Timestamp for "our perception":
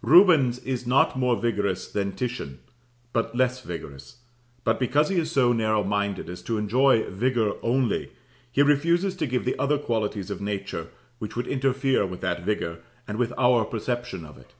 13.36-14.24